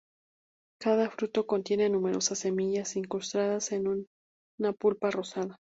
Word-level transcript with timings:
Cada 0.81 1.11
fruto 1.11 1.45
contiene 1.45 1.87
numerosas 1.87 2.39
semillas 2.39 2.95
incrustadas 2.95 3.71
en 3.71 4.07
una 4.59 4.73
pulpa 4.73 5.11
rosada. 5.11 5.57